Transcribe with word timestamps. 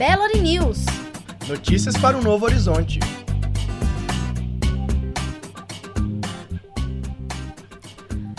Belo 0.00 0.26
News. 0.40 0.86
Notícias 1.46 1.94
para 1.94 2.16
um 2.16 2.22
novo 2.22 2.46
horizonte. 2.46 2.98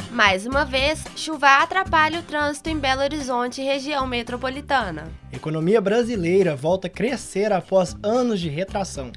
Mais 0.09 0.47
uma 0.47 0.65
vez, 0.65 1.03
chuva 1.15 1.61
atrapalha 1.61 2.19
o 2.19 2.23
trânsito 2.23 2.67
em 2.67 2.79
Belo 2.79 3.03
Horizonte, 3.03 3.61
região 3.61 4.07
metropolitana. 4.07 5.03
Economia 5.31 5.79
brasileira 5.79 6.55
volta 6.55 6.87
a 6.87 6.89
crescer 6.89 7.53
após 7.53 7.95
anos 8.01 8.39
de 8.39 8.49
retração. 8.49 9.11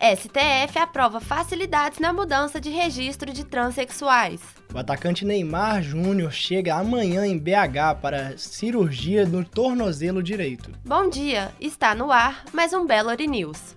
STF 0.00 0.78
aprova 0.78 1.20
facilidades 1.20 1.98
na 1.98 2.10
mudança 2.10 2.58
de 2.58 2.70
registro 2.70 3.30
de 3.32 3.44
transexuais. 3.44 4.40
O 4.72 4.78
atacante 4.78 5.26
Neymar 5.26 5.82
Júnior 5.82 6.32
chega 6.32 6.74
amanhã 6.74 7.26
em 7.26 7.38
BH 7.38 8.00
para 8.00 8.38
cirurgia 8.38 9.26
no 9.26 9.44
tornozelo 9.44 10.22
direito. 10.22 10.70
Bom 10.86 11.10
dia, 11.10 11.52
está 11.60 11.94
no 11.94 12.10
ar 12.10 12.44
mais 12.50 12.72
um 12.72 12.86
Belo 12.86 13.10
News. 13.14 13.76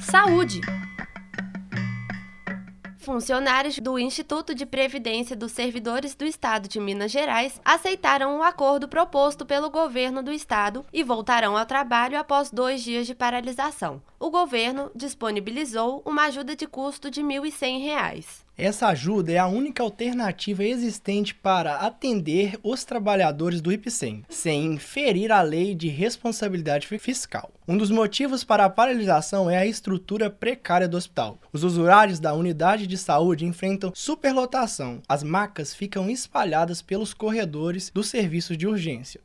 Saúde. 0.00 0.60
Funcionários 3.06 3.78
do 3.78 4.00
Instituto 4.00 4.52
de 4.52 4.66
Previdência 4.66 5.36
dos 5.36 5.52
Servidores 5.52 6.16
do 6.16 6.24
Estado 6.24 6.68
de 6.68 6.80
Minas 6.80 7.12
Gerais 7.12 7.60
aceitaram 7.64 8.36
o 8.36 8.42
acordo 8.42 8.88
proposto 8.88 9.46
pelo 9.46 9.70
governo 9.70 10.24
do 10.24 10.32
estado 10.32 10.84
e 10.92 11.04
voltarão 11.04 11.56
ao 11.56 11.64
trabalho 11.64 12.18
após 12.18 12.50
dois 12.50 12.82
dias 12.82 13.06
de 13.06 13.14
paralisação. 13.14 14.02
O 14.18 14.28
governo 14.28 14.90
disponibilizou 14.92 16.02
uma 16.04 16.24
ajuda 16.24 16.56
de 16.56 16.66
custo 16.66 17.08
de 17.08 17.20
R$ 17.20 17.28
1.100. 17.28 18.45
Essa 18.58 18.86
ajuda 18.86 19.32
é 19.32 19.36
a 19.36 19.46
única 19.46 19.82
alternativa 19.82 20.64
existente 20.64 21.34
para 21.34 21.76
atender 21.76 22.58
os 22.62 22.84
trabalhadores 22.84 23.60
do 23.60 23.70
IPSEM, 23.70 24.24
sem 24.30 24.78
ferir 24.78 25.30
a 25.30 25.42
lei 25.42 25.74
de 25.74 25.88
responsabilidade 25.88 26.86
fiscal. 26.98 27.50
Um 27.68 27.76
dos 27.76 27.90
motivos 27.90 28.44
para 28.44 28.64
a 28.64 28.70
paralisação 28.70 29.50
é 29.50 29.58
a 29.58 29.66
estrutura 29.66 30.30
precária 30.30 30.88
do 30.88 30.96
hospital. 30.96 31.38
Os 31.52 31.64
usuários 31.64 32.18
da 32.18 32.32
unidade 32.32 32.86
de 32.86 32.96
saúde 32.96 33.44
enfrentam 33.44 33.92
superlotação. 33.94 35.02
As 35.06 35.22
macas 35.22 35.74
ficam 35.74 36.08
espalhadas 36.08 36.80
pelos 36.80 37.12
corredores 37.12 37.90
dos 37.92 38.08
serviços 38.08 38.56
de 38.56 38.66
urgência. 38.66 39.20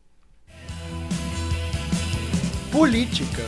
Política 2.70 3.44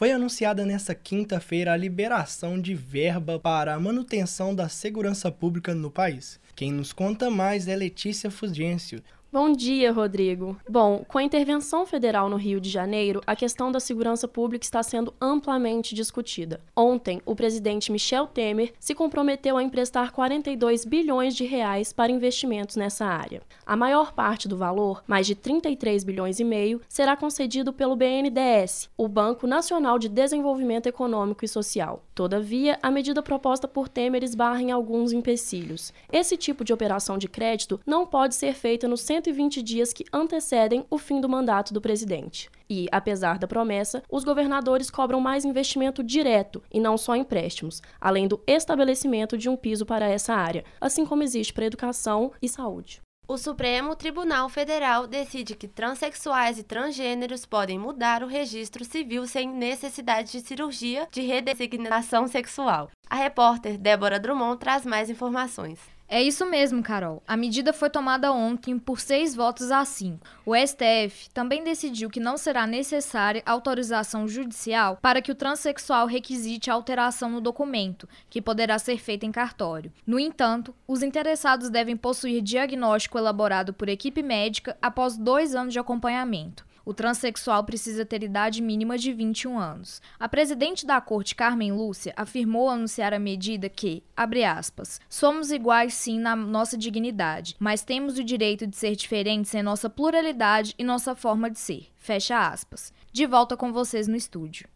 foi 0.00 0.12
anunciada 0.12 0.64
nesta 0.64 0.94
quinta-feira 0.94 1.74
a 1.74 1.76
liberação 1.76 2.58
de 2.58 2.74
verba 2.74 3.38
para 3.38 3.74
a 3.74 3.78
manutenção 3.78 4.54
da 4.54 4.66
segurança 4.66 5.30
pública 5.30 5.74
no 5.74 5.90
país. 5.90 6.40
Quem 6.56 6.72
nos 6.72 6.90
conta 6.90 7.30
mais 7.30 7.68
é 7.68 7.76
Letícia 7.76 8.30
Fugêncio, 8.30 9.02
Bom 9.32 9.52
dia, 9.52 9.92
Rodrigo. 9.92 10.56
Bom, 10.68 11.04
com 11.06 11.16
a 11.16 11.22
intervenção 11.22 11.86
federal 11.86 12.28
no 12.28 12.34
Rio 12.34 12.60
de 12.60 12.68
Janeiro, 12.68 13.20
a 13.24 13.36
questão 13.36 13.70
da 13.70 13.78
segurança 13.78 14.26
pública 14.26 14.64
está 14.64 14.82
sendo 14.82 15.14
amplamente 15.20 15.94
discutida. 15.94 16.60
Ontem, 16.74 17.22
o 17.24 17.36
presidente 17.36 17.92
Michel 17.92 18.26
Temer 18.26 18.72
se 18.80 18.92
comprometeu 18.92 19.56
a 19.56 19.62
emprestar 19.62 20.10
42 20.10 20.84
bilhões 20.84 21.36
de 21.36 21.44
reais 21.44 21.92
para 21.92 22.10
investimentos 22.10 22.74
nessa 22.74 23.06
área. 23.06 23.40
A 23.64 23.76
maior 23.76 24.12
parte 24.12 24.48
do 24.48 24.56
valor, 24.56 25.00
mais 25.06 25.28
de 25.28 25.36
33 25.36 26.02
bilhões 26.02 26.40
e 26.40 26.44
meio, 26.44 26.80
será 26.88 27.16
concedido 27.16 27.72
pelo 27.72 27.94
BNDES, 27.94 28.90
o 28.96 29.06
Banco 29.06 29.46
Nacional 29.46 29.96
de 29.96 30.08
Desenvolvimento 30.08 30.88
Econômico 30.88 31.44
e 31.44 31.48
Social. 31.48 32.02
Todavia, 32.16 32.80
a 32.82 32.90
medida 32.90 33.22
proposta 33.22 33.68
por 33.68 33.88
Temer 33.88 34.24
esbarra 34.24 34.60
em 34.60 34.72
alguns 34.72 35.12
empecilhos. 35.12 35.92
Esse 36.12 36.36
tipo 36.36 36.64
de 36.64 36.72
operação 36.72 37.16
de 37.16 37.28
crédito 37.28 37.78
não 37.86 38.04
pode 38.04 38.34
ser 38.34 38.54
feita 38.54 38.88
no 38.88 38.96
centro 38.96 39.19
120 39.20 39.62
dias 39.62 39.92
que 39.92 40.04
antecedem 40.12 40.84
o 40.88 40.96
fim 40.96 41.20
do 41.20 41.28
mandato 41.28 41.74
do 41.74 41.80
presidente. 41.80 42.50
E, 42.68 42.88
apesar 42.90 43.38
da 43.38 43.46
promessa, 43.46 44.02
os 44.10 44.24
governadores 44.24 44.90
cobram 44.90 45.20
mais 45.20 45.44
investimento 45.44 46.02
direto 46.02 46.62
e 46.72 46.80
não 46.80 46.96
só 46.96 47.14
empréstimos, 47.14 47.82
além 48.00 48.26
do 48.26 48.40
estabelecimento 48.46 49.36
de 49.36 49.48
um 49.48 49.56
piso 49.56 49.84
para 49.84 50.08
essa 50.08 50.34
área, 50.34 50.64
assim 50.80 51.04
como 51.04 51.22
existe 51.22 51.52
para 51.52 51.66
educação 51.66 52.32
e 52.40 52.48
saúde. 52.48 53.02
O 53.28 53.36
Supremo 53.36 53.94
Tribunal 53.94 54.48
Federal 54.48 55.06
decide 55.06 55.54
que 55.54 55.68
transexuais 55.68 56.58
e 56.58 56.64
transgêneros 56.64 57.46
podem 57.46 57.78
mudar 57.78 58.24
o 58.24 58.26
registro 58.26 58.84
civil 58.84 59.24
sem 59.26 59.48
necessidade 59.48 60.32
de 60.32 60.40
cirurgia 60.40 61.06
de 61.12 61.20
redesignação 61.20 62.26
sexual. 62.26 62.90
A 63.08 63.14
repórter 63.14 63.78
Débora 63.78 64.18
Drummond 64.18 64.58
traz 64.58 64.84
mais 64.84 65.08
informações. 65.08 65.78
É 66.12 66.20
isso 66.20 66.44
mesmo, 66.44 66.82
Carol. 66.82 67.22
A 67.24 67.36
medida 67.36 67.72
foi 67.72 67.88
tomada 67.88 68.32
ontem 68.32 68.76
por 68.76 68.98
seis 68.98 69.32
votos 69.32 69.70
a 69.70 69.84
cinco. 69.84 70.26
O 70.44 70.56
STF 70.56 71.30
também 71.32 71.62
decidiu 71.62 72.10
que 72.10 72.18
não 72.18 72.36
será 72.36 72.66
necessária 72.66 73.44
autorização 73.46 74.26
judicial 74.26 74.98
para 75.00 75.22
que 75.22 75.30
o 75.30 75.36
transexual 75.36 76.08
requisite 76.08 76.68
a 76.68 76.74
alteração 76.74 77.30
no 77.30 77.40
documento, 77.40 78.08
que 78.28 78.42
poderá 78.42 78.76
ser 78.80 78.98
feita 78.98 79.24
em 79.24 79.30
cartório. 79.30 79.92
No 80.04 80.18
entanto, 80.18 80.74
os 80.84 81.00
interessados 81.00 81.70
devem 81.70 81.96
possuir 81.96 82.42
diagnóstico 82.42 83.16
elaborado 83.16 83.72
por 83.72 83.88
equipe 83.88 84.20
médica 84.20 84.76
após 84.82 85.16
dois 85.16 85.54
anos 85.54 85.72
de 85.72 85.78
acompanhamento. 85.78 86.68
O 86.84 86.94
transexual 86.94 87.64
precisa 87.64 88.04
ter 88.04 88.22
idade 88.22 88.62
mínima 88.62 88.96
de 88.96 89.12
21 89.12 89.58
anos. 89.58 90.00
A 90.18 90.28
presidente 90.28 90.86
da 90.86 91.00
corte, 91.00 91.34
Carmen 91.34 91.72
Lúcia, 91.72 92.12
afirmou 92.16 92.68
ao 92.68 92.74
anunciar 92.74 93.12
a 93.12 93.18
medida 93.18 93.68
que, 93.68 94.02
abre 94.16 94.44
aspas, 94.44 95.00
somos 95.08 95.50
iguais 95.50 95.94
sim 95.94 96.18
na 96.18 96.34
nossa 96.34 96.76
dignidade, 96.76 97.56
mas 97.58 97.82
temos 97.82 98.18
o 98.18 98.24
direito 98.24 98.66
de 98.66 98.76
ser 98.76 98.96
diferentes 98.96 99.54
em 99.54 99.62
nossa 99.62 99.90
pluralidade 99.90 100.74
e 100.78 100.84
nossa 100.84 101.14
forma 101.14 101.50
de 101.50 101.58
ser. 101.58 101.88
Fecha 101.96 102.48
aspas. 102.48 102.92
De 103.12 103.26
volta 103.26 103.56
com 103.56 103.72
vocês 103.72 104.06
no 104.08 104.16
estúdio. 104.16 104.68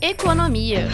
Economia. 0.00 0.88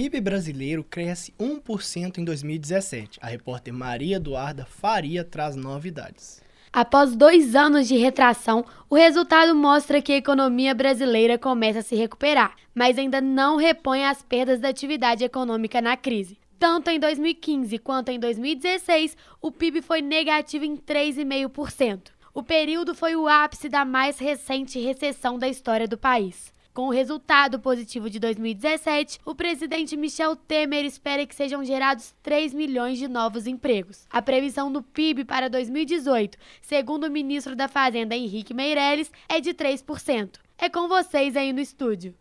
PIB 0.00 0.18
brasileiro 0.18 0.82
cresce 0.82 1.30
1% 1.38 2.16
em 2.16 2.24
2017. 2.24 3.18
A 3.20 3.26
repórter 3.26 3.74
Maria 3.74 4.16
Eduarda 4.16 4.64
Faria 4.64 5.22
traz 5.22 5.54
novidades. 5.54 6.40
Após 6.72 7.14
dois 7.14 7.54
anos 7.54 7.86
de 7.86 7.98
retração, 7.98 8.64
o 8.88 8.94
resultado 8.94 9.54
mostra 9.54 10.00
que 10.00 10.12
a 10.12 10.16
economia 10.16 10.74
brasileira 10.74 11.36
começa 11.36 11.80
a 11.80 11.82
se 11.82 11.96
recuperar, 11.96 12.56
mas 12.74 12.96
ainda 12.96 13.20
não 13.20 13.58
repõe 13.58 14.06
as 14.06 14.22
perdas 14.22 14.58
da 14.58 14.70
atividade 14.70 15.22
econômica 15.22 15.82
na 15.82 15.98
crise. 15.98 16.38
Tanto 16.58 16.88
em 16.88 16.98
2015 16.98 17.76
quanto 17.76 18.08
em 18.08 18.18
2016, 18.18 19.14
o 19.38 19.52
PIB 19.52 19.82
foi 19.82 20.00
negativo 20.00 20.64
em 20.64 20.78
3,5%. 20.78 22.04
O 22.32 22.42
período 22.42 22.94
foi 22.94 23.14
o 23.16 23.28
ápice 23.28 23.68
da 23.68 23.84
mais 23.84 24.18
recente 24.18 24.80
recessão 24.80 25.38
da 25.38 25.46
história 25.46 25.86
do 25.86 25.98
país. 25.98 26.54
Com 26.72 26.86
o 26.86 26.90
resultado 26.90 27.58
positivo 27.58 28.08
de 28.08 28.20
2017, 28.20 29.18
o 29.24 29.34
presidente 29.34 29.96
Michel 29.96 30.36
Temer 30.36 30.84
espera 30.84 31.26
que 31.26 31.34
sejam 31.34 31.64
gerados 31.64 32.14
3 32.22 32.54
milhões 32.54 32.96
de 32.96 33.08
novos 33.08 33.46
empregos. 33.46 34.06
A 34.08 34.22
previsão 34.22 34.70
do 34.70 34.80
PIB 34.80 35.24
para 35.24 35.50
2018, 35.50 36.38
segundo 36.62 37.08
o 37.08 37.10
ministro 37.10 37.56
da 37.56 37.66
Fazenda 37.66 38.14
Henrique 38.14 38.54
Meirelles, 38.54 39.10
é 39.28 39.40
de 39.40 39.52
3%. 39.52 40.36
É 40.56 40.68
com 40.68 40.86
vocês 40.86 41.36
aí 41.36 41.52
no 41.52 41.60
estúdio. 41.60 42.14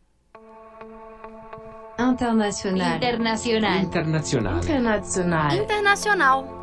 Internacional. 2.00 2.96
Internacional. 2.96 3.80
Internacional. 3.82 4.58
Internacional. 4.58 5.56
Internacional. 5.56 6.59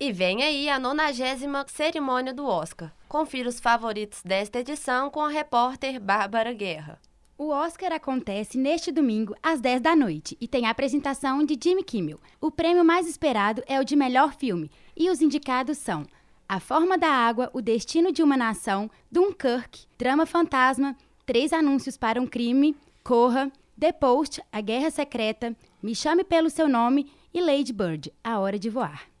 E 0.00 0.12
vem 0.12 0.44
aí 0.44 0.68
a 0.68 0.78
nonagésima 0.78 1.66
cerimônia 1.66 2.32
do 2.32 2.46
Oscar. 2.46 2.92
Confira 3.08 3.48
os 3.48 3.58
favoritos 3.58 4.22
desta 4.22 4.60
edição 4.60 5.10
com 5.10 5.20
a 5.20 5.28
repórter 5.28 6.00
Bárbara 6.00 6.52
Guerra. 6.52 7.00
O 7.36 7.48
Oscar 7.48 7.92
acontece 7.92 8.56
neste 8.56 8.92
domingo, 8.92 9.34
às 9.42 9.60
10 9.60 9.80
da 9.80 9.96
noite, 9.96 10.36
e 10.40 10.46
tem 10.46 10.66
a 10.66 10.70
apresentação 10.70 11.44
de 11.44 11.58
Jimmy 11.60 11.82
Kimmel. 11.82 12.20
O 12.40 12.48
prêmio 12.48 12.84
mais 12.84 13.08
esperado 13.08 13.60
é 13.66 13.80
o 13.80 13.84
de 13.84 13.96
melhor 13.96 14.34
filme, 14.34 14.70
e 14.96 15.10
os 15.10 15.20
indicados 15.20 15.78
são 15.78 16.06
A 16.48 16.60
Forma 16.60 16.96
da 16.96 17.10
Água, 17.10 17.50
O 17.52 17.60
Destino 17.60 18.12
de 18.12 18.22
uma 18.22 18.36
Nação, 18.36 18.88
Dunkirk, 19.10 19.80
Drama 19.98 20.26
Fantasma, 20.26 20.96
Três 21.26 21.52
Anúncios 21.52 21.96
para 21.96 22.22
um 22.22 22.26
Crime, 22.26 22.76
Corra, 23.02 23.50
The 23.76 23.90
Post, 23.90 24.40
A 24.52 24.60
Guerra 24.60 24.90
Secreta, 24.92 25.56
Me 25.82 25.92
Chame 25.92 26.22
Pelo 26.22 26.50
Seu 26.50 26.68
Nome 26.68 27.10
e 27.34 27.40
Lady 27.40 27.72
Bird, 27.72 28.12
A 28.22 28.38
Hora 28.38 28.60
de 28.60 28.70
Voar. 28.70 29.17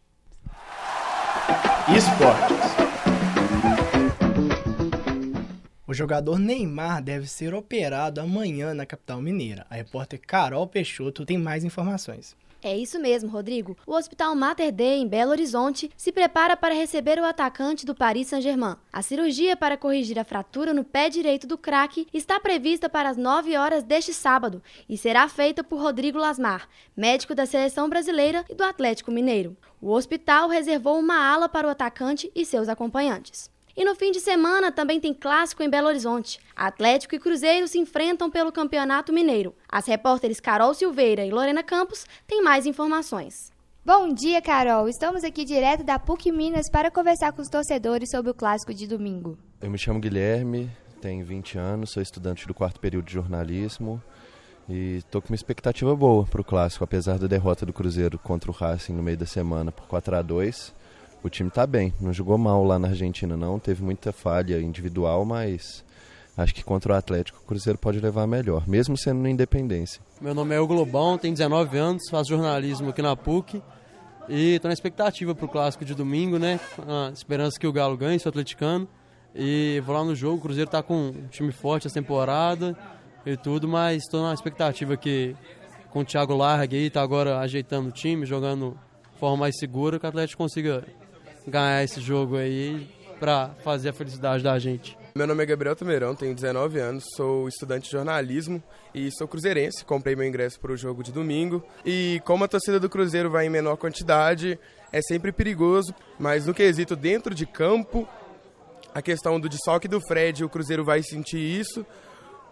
Esportes. 1.96 2.58
O 5.86 5.94
jogador 5.94 6.38
Neymar 6.38 7.02
deve 7.02 7.26
ser 7.26 7.54
operado 7.54 8.20
amanhã 8.20 8.74
na 8.74 8.84
capital 8.84 9.22
mineira. 9.22 9.66
A 9.70 9.76
repórter 9.76 10.20
Carol 10.20 10.66
Peixoto 10.66 11.24
tem 11.24 11.38
mais 11.38 11.64
informações. 11.64 12.36
É 12.60 12.76
isso 12.76 12.98
mesmo, 12.98 13.30
Rodrigo. 13.30 13.76
O 13.86 13.94
Hospital 13.94 14.34
Mater 14.34 14.72
Dei, 14.72 14.98
em 14.98 15.06
Belo 15.06 15.30
Horizonte, 15.30 15.90
se 15.96 16.10
prepara 16.10 16.56
para 16.56 16.74
receber 16.74 17.18
o 17.20 17.24
atacante 17.24 17.86
do 17.86 17.94
Paris 17.94 18.26
Saint-Germain. 18.26 18.76
A 18.92 19.00
cirurgia 19.00 19.56
para 19.56 19.76
corrigir 19.76 20.18
a 20.18 20.24
fratura 20.24 20.74
no 20.74 20.82
pé 20.82 21.08
direito 21.08 21.46
do 21.46 21.56
craque 21.56 22.08
está 22.12 22.40
prevista 22.40 22.88
para 22.88 23.10
as 23.10 23.16
9 23.16 23.56
horas 23.56 23.84
deste 23.84 24.12
sábado 24.12 24.60
e 24.88 24.98
será 24.98 25.28
feita 25.28 25.62
por 25.62 25.80
Rodrigo 25.80 26.18
Lasmar, 26.18 26.68
médico 26.96 27.32
da 27.32 27.46
seleção 27.46 27.88
brasileira 27.88 28.44
e 28.50 28.54
do 28.56 28.64
Atlético 28.64 29.12
Mineiro. 29.12 29.56
O 29.80 29.92
hospital 29.92 30.48
reservou 30.48 30.98
uma 30.98 31.16
ala 31.16 31.48
para 31.48 31.68
o 31.68 31.70
atacante 31.70 32.28
e 32.34 32.44
seus 32.44 32.68
acompanhantes. 32.68 33.48
E 33.78 33.84
no 33.84 33.94
fim 33.94 34.10
de 34.10 34.18
semana 34.18 34.72
também 34.72 34.98
tem 34.98 35.14
clássico 35.14 35.62
em 35.62 35.70
Belo 35.70 35.86
Horizonte. 35.86 36.40
Atlético 36.56 37.14
e 37.14 37.18
Cruzeiro 37.20 37.68
se 37.68 37.78
enfrentam 37.78 38.28
pelo 38.28 38.50
Campeonato 38.50 39.12
Mineiro. 39.12 39.54
As 39.68 39.86
repórteres 39.86 40.40
Carol 40.40 40.74
Silveira 40.74 41.24
e 41.24 41.30
Lorena 41.30 41.62
Campos 41.62 42.04
têm 42.26 42.42
mais 42.42 42.66
informações. 42.66 43.52
Bom 43.86 44.12
dia, 44.12 44.42
Carol. 44.42 44.88
Estamos 44.88 45.22
aqui 45.22 45.44
direto 45.44 45.84
da 45.84 45.96
PUC 45.96 46.32
Minas 46.32 46.68
para 46.68 46.90
conversar 46.90 47.30
com 47.30 47.40
os 47.40 47.48
torcedores 47.48 48.10
sobre 48.10 48.32
o 48.32 48.34
clássico 48.34 48.74
de 48.74 48.84
domingo. 48.84 49.38
Eu 49.60 49.70
me 49.70 49.78
chamo 49.78 50.00
Guilherme, 50.00 50.68
tenho 51.00 51.24
20 51.24 51.56
anos, 51.56 51.90
sou 51.90 52.02
estudante 52.02 52.48
do 52.48 52.54
quarto 52.54 52.80
período 52.80 53.04
de 53.04 53.12
jornalismo 53.12 54.02
e 54.68 54.96
estou 54.96 55.22
com 55.22 55.28
uma 55.28 55.36
expectativa 55.36 55.94
boa 55.94 56.26
para 56.26 56.40
o 56.40 56.44
clássico, 56.44 56.82
apesar 56.82 57.16
da 57.16 57.28
derrota 57.28 57.64
do 57.64 57.72
Cruzeiro 57.72 58.18
contra 58.18 58.50
o 58.50 58.54
Racing 58.54 58.94
no 58.94 59.04
meio 59.04 59.16
da 59.16 59.24
semana 59.24 59.70
por 59.70 59.86
4 59.86 60.16
a 60.16 60.22
2 60.22 60.77
o 61.22 61.28
time 61.28 61.48
está 61.48 61.66
bem, 61.66 61.92
não 62.00 62.12
jogou 62.12 62.38
mal 62.38 62.64
lá 62.64 62.78
na 62.78 62.88
Argentina 62.88 63.36
não, 63.36 63.58
teve 63.58 63.82
muita 63.82 64.12
falha 64.12 64.60
individual, 64.60 65.24
mas 65.24 65.84
acho 66.36 66.54
que 66.54 66.62
contra 66.62 66.92
o 66.92 66.96
Atlético 66.96 67.40
o 67.42 67.46
Cruzeiro 67.46 67.78
pode 67.78 68.00
levar 68.00 68.26
melhor, 68.26 68.68
mesmo 68.68 68.96
sendo 68.96 69.20
na 69.20 69.30
Independência. 69.30 70.00
Meu 70.20 70.34
nome 70.34 70.54
é 70.54 70.60
Hugo 70.60 70.74
Lobão, 70.74 71.18
tenho 71.18 71.34
19 71.34 71.76
anos, 71.76 72.02
faço 72.10 72.30
jornalismo 72.30 72.90
aqui 72.90 73.02
na 73.02 73.16
PUC 73.16 73.62
e 74.28 74.54
estou 74.54 74.68
na 74.68 74.74
expectativa 74.74 75.34
para 75.34 75.46
o 75.46 75.48
clássico 75.48 75.84
de 75.84 75.94
domingo, 75.94 76.38
né? 76.38 76.60
A 76.86 77.10
esperança 77.12 77.58
que 77.58 77.66
o 77.66 77.72
Galo 77.72 77.96
ganhe, 77.96 78.18
sou 78.18 78.30
atleticano. 78.30 78.86
E 79.34 79.82
vou 79.84 79.94
lá 79.94 80.04
no 80.04 80.14
jogo, 80.14 80.36
o 80.36 80.40
Cruzeiro 80.40 80.68
está 80.68 80.82
com 80.82 81.08
um 81.08 81.26
time 81.30 81.52
forte 81.52 81.86
essa 81.86 81.94
temporada 81.94 82.76
e 83.24 83.36
tudo, 83.36 83.68
mas 83.68 84.02
estou 84.02 84.22
na 84.22 84.34
expectativa 84.34 84.96
que 84.96 85.34
com 85.90 86.00
o 86.00 86.04
Thiago 86.04 86.36
Largue 86.36 86.76
aí, 86.76 86.86
está 86.86 87.02
agora 87.02 87.38
ajeitando 87.38 87.88
o 87.88 87.92
time, 87.92 88.26
jogando 88.26 88.78
de 89.12 89.18
forma 89.18 89.36
mais 89.36 89.56
segura, 89.58 89.98
que 89.98 90.04
o 90.04 90.08
Atlético 90.08 90.42
consiga 90.42 90.84
ganhar 91.48 91.82
esse 91.82 92.00
jogo 92.00 92.36
aí 92.36 92.88
para 93.18 93.50
fazer 93.64 93.88
a 93.88 93.92
felicidade 93.92 94.42
da 94.42 94.58
gente. 94.58 94.96
Meu 95.14 95.26
nome 95.26 95.42
é 95.42 95.46
Gabriel 95.46 95.74
Tameirão, 95.74 96.14
tenho 96.14 96.34
19 96.34 96.78
anos, 96.78 97.04
sou 97.16 97.48
estudante 97.48 97.86
de 97.86 97.90
jornalismo 97.90 98.62
e 98.94 99.10
sou 99.10 99.26
cruzeirense. 99.26 99.84
Comprei 99.84 100.14
meu 100.14 100.26
ingresso 100.26 100.60
para 100.60 100.72
o 100.72 100.76
jogo 100.76 101.02
de 101.02 101.10
domingo. 101.10 101.64
E 101.84 102.22
como 102.24 102.44
a 102.44 102.48
torcida 102.48 102.78
do 102.78 102.88
Cruzeiro 102.88 103.28
vai 103.28 103.46
em 103.46 103.50
menor 103.50 103.76
quantidade, 103.76 104.58
é 104.92 105.02
sempre 105.02 105.32
perigoso, 105.32 105.92
mas 106.18 106.46
no 106.46 106.54
quesito 106.54 106.94
dentro 106.94 107.34
de 107.34 107.46
campo, 107.46 108.08
a 108.94 109.02
questão 109.02 109.40
do 109.40 109.48
desfalque 109.48 109.88
do 109.88 110.00
Fred, 110.00 110.44
o 110.44 110.48
Cruzeiro 110.48 110.84
vai 110.84 111.02
sentir 111.02 111.38
isso. 111.38 111.84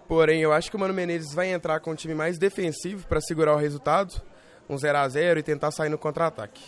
Porém, 0.08 0.40
eu 0.40 0.52
acho 0.52 0.70
que 0.70 0.76
o 0.76 0.80
Mano 0.80 0.94
Menezes 0.94 1.34
vai 1.34 1.52
entrar 1.52 1.80
com 1.80 1.92
um 1.92 1.94
time 1.94 2.14
mais 2.14 2.38
defensivo 2.38 3.06
para 3.06 3.20
segurar 3.20 3.54
o 3.54 3.58
resultado, 3.58 4.20
um 4.68 4.76
0 4.76 4.98
a 4.98 5.08
0 5.08 5.38
e 5.40 5.42
tentar 5.42 5.70
sair 5.70 5.88
no 5.88 5.98
contra-ataque. 5.98 6.62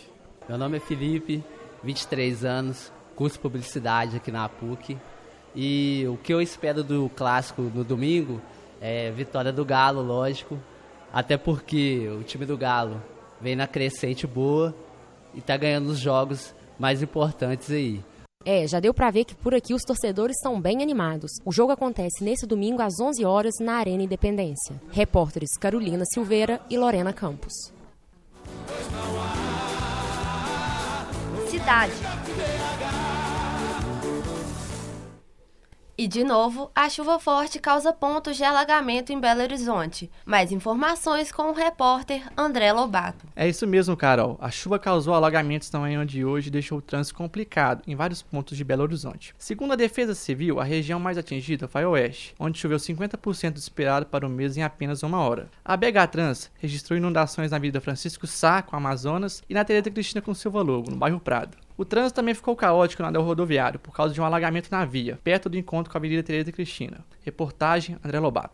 Meu 0.47 0.57
nome 0.57 0.77
é 0.77 0.79
Felipe, 0.79 1.43
23 1.83 2.45
anos, 2.45 2.91
curso 3.15 3.39
publicidade 3.39 4.17
aqui 4.17 4.31
na 4.31 4.47
PUC. 4.47 4.97
E 5.55 6.05
o 6.07 6.17
que 6.17 6.33
eu 6.33 6.41
espero 6.41 6.83
do 6.83 7.09
clássico 7.15 7.61
no 7.61 7.83
domingo 7.83 8.41
é 8.79 9.11
vitória 9.11 9.51
do 9.51 9.65
Galo, 9.65 10.01
lógico. 10.01 10.57
Até 11.11 11.37
porque 11.37 12.07
o 12.09 12.23
time 12.23 12.45
do 12.45 12.57
Galo 12.57 13.01
vem 13.41 13.55
na 13.55 13.67
crescente 13.67 14.27
boa 14.27 14.75
e 15.33 15.41
tá 15.41 15.57
ganhando 15.57 15.87
os 15.87 15.99
jogos 15.99 16.53
mais 16.77 17.01
importantes 17.01 17.71
aí. 17.71 18.03
É, 18.45 18.65
já 18.65 18.79
deu 18.79 18.93
para 18.93 19.11
ver 19.11 19.25
que 19.25 19.35
por 19.35 19.53
aqui 19.53 19.73
os 19.73 19.83
torcedores 19.83 20.37
estão 20.37 20.61
bem 20.61 20.81
animados. 20.81 21.31
O 21.43 21.51
jogo 21.51 21.73
acontece 21.73 22.23
nesse 22.23 22.47
domingo 22.47 22.81
às 22.81 22.99
11 22.99 23.25
horas 23.25 23.55
na 23.59 23.73
Arena 23.73 24.03
Independência. 24.03 24.81
Repórteres 24.91 25.57
Carolina 25.59 26.05
Silveira 26.05 26.61
e 26.69 26.77
Lorena 26.77 27.11
Campos. 27.11 27.73
Cidade. 31.59 32.98
E 35.99 36.07
de 36.07 36.23
novo, 36.23 36.71
a 36.73 36.87
chuva 36.87 37.19
forte 37.19 37.59
causa 37.59 37.91
pontos 37.91 38.37
de 38.37 38.43
alagamento 38.45 39.11
em 39.11 39.19
Belo 39.19 39.41
Horizonte. 39.41 40.09
Mais 40.25 40.49
informações 40.49 41.29
com 41.29 41.49
o 41.49 41.53
repórter 41.53 42.23
André 42.37 42.71
Lobato. 42.71 43.27
É 43.35 43.49
isso 43.49 43.67
mesmo, 43.67 43.97
Carol. 43.97 44.37
A 44.39 44.49
chuva 44.49 44.79
causou 44.79 45.13
alagamentos 45.13 45.69
na 45.73 45.79
manhã 45.81 46.05
de 46.05 46.23
hoje 46.23 46.47
e 46.47 46.51
deixou 46.51 46.77
o 46.77 46.81
trânsito 46.81 47.17
complicado 47.17 47.83
em 47.85 47.97
vários 47.97 48.21
pontos 48.21 48.55
de 48.55 48.63
Belo 48.63 48.83
Horizonte. 48.83 49.35
Segundo 49.37 49.73
a 49.73 49.75
Defesa 49.75 50.15
Civil, 50.15 50.61
a 50.61 50.63
região 50.63 51.01
mais 51.01 51.17
atingida 51.17 51.67
foi 51.67 51.83
a 51.83 51.89
oeste, 51.89 52.33
onde 52.39 52.57
choveu 52.57 52.77
50% 52.77 53.51
do 53.51 53.57
esperado 53.57 54.05
para 54.05 54.25
o 54.25 54.29
mês 54.29 54.55
em 54.55 54.63
apenas 54.63 55.03
uma 55.03 55.19
hora. 55.19 55.49
A 55.65 55.75
BH 55.75 56.07
Trans 56.13 56.49
registrou 56.59 56.95
inundações 56.95 57.51
na 57.51 57.57
Avenida 57.57 57.81
Francisco 57.81 58.25
Sá, 58.25 58.61
com 58.61 58.77
Amazonas, 58.77 59.43
e 59.49 59.53
na 59.53 59.65
Tereza 59.65 59.91
Cristina 59.91 60.21
com 60.21 60.33
Silva 60.33 60.61
Lobo, 60.61 60.91
no 60.91 60.95
bairro 60.95 61.19
Prado. 61.19 61.57
O 61.79 61.85
trânsito 61.85 62.17
também 62.17 62.33
ficou 62.33 62.57
caótico 62.57 63.01
na 63.01 63.07
anel 63.07 63.21
rodoviário 63.21 63.79
por 63.79 63.93
causa 63.93 64.13
de 64.13 64.19
um 64.19 64.25
alagamento 64.25 64.67
na 64.69 64.83
via, 64.83 65.17
perto 65.23 65.47
do 65.47 65.57
encontro 65.57 65.89
com 65.89 65.97
a 65.97 65.99
Avenida 65.99 66.21
Tereza 66.21 66.51
Cristina. 66.51 67.05
Reportagem 67.21 67.95
André 68.03 68.19
Lobato. 68.19 68.51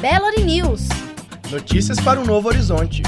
Belo 0.00 0.30
News. 0.42 0.88
Notícias 1.50 2.00
para 2.00 2.18
o 2.18 2.24
Novo 2.24 2.48
Horizonte. 2.48 3.02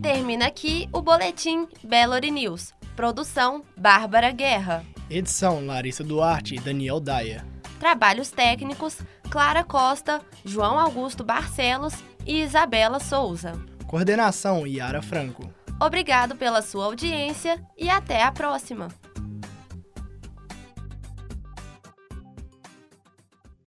Termina 0.00 0.46
aqui 0.46 0.88
o 0.92 1.02
boletim 1.02 1.66
Belo 1.82 2.16
News. 2.20 2.72
Produção 2.94 3.64
Bárbara 3.76 4.30
Guerra. 4.30 4.84
Edição 5.10 5.66
Larissa 5.66 6.04
Duarte 6.04 6.54
e 6.54 6.60
Daniel 6.60 7.00
Daia. 7.00 7.44
Trabalhos 7.80 8.30
técnicos 8.30 8.98
Clara 9.30 9.62
Costa, 9.62 10.22
João 10.44 10.78
Augusto 10.78 11.22
Barcelos 11.22 11.94
e 12.26 12.40
Isabela 12.42 12.98
Souza. 12.98 13.52
Coordenação 13.86 14.66
Yara 14.66 15.02
Franco. 15.02 15.52
Obrigado 15.80 16.34
pela 16.34 16.62
sua 16.62 16.86
audiência 16.86 17.62
e 17.76 17.88
até 17.90 18.22
a 18.22 18.32
próxima. 18.32 18.88